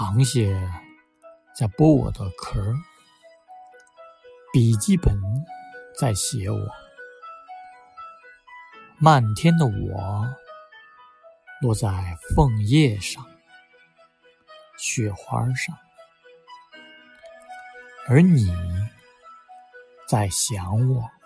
[0.00, 0.58] 螃蟹
[1.54, 2.58] 在剥我的壳
[4.50, 5.14] 笔记本
[5.94, 6.58] 在写我
[8.98, 10.26] 漫天的我
[11.60, 13.22] 落在枫叶上
[14.78, 15.76] 雪花上
[18.08, 18.50] 而你
[20.08, 21.19] 在想我。